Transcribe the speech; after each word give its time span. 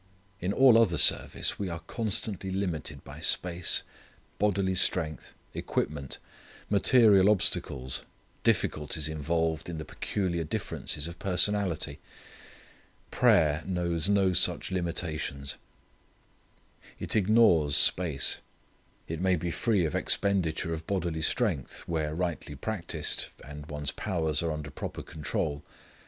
In 0.39 0.51
all 0.51 0.79
other 0.79 0.97
service 0.97 1.59
we 1.59 1.69
are 1.69 1.81
constantly 1.81 2.49
limited 2.49 3.03
by 3.03 3.19
space, 3.19 3.83
bodily 4.39 4.73
strength, 4.73 5.35
equipment, 5.53 6.17
material 6.71 7.29
obstacles, 7.29 8.01
difficulties 8.43 9.07
involved 9.07 9.69
in 9.69 9.77
the 9.77 9.85
peculiar 9.85 10.43
differences 10.43 11.07
of 11.07 11.19
personality. 11.19 11.99
Prayer 13.11 13.61
knows 13.67 14.09
no 14.09 14.33
such 14.33 14.71
limitations. 14.71 15.57
It 16.97 17.15
ignores 17.15 17.75
space. 17.75 18.41
It 19.07 19.21
may 19.21 19.35
be 19.35 19.51
free 19.51 19.85
of 19.85 19.93
expenditure 19.93 20.73
of 20.73 20.87
bodily 20.87 21.21
strength, 21.21 21.81
where 21.81 22.15
rightly 22.15 22.55
practiced, 22.55 23.29
and 23.45 23.67
one's 23.67 23.91
powers 23.91 24.41
are 24.41 24.51
under 24.51 24.71
proper 24.71 25.03
control. 25.03 25.63